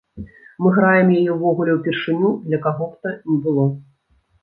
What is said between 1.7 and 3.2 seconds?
ўпершыню для каго б то